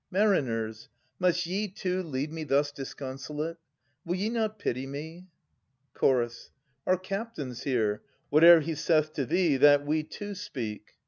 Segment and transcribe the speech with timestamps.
[0.09, 3.57] Mariners, Must ye, too, leave me thus disconsolate?
[4.03, 5.27] Will ye not pity me?
[5.95, 6.01] Ch.
[6.87, 8.01] Our captain's here.
[8.31, 10.95] Whate'er he saith to thee, that we too speak.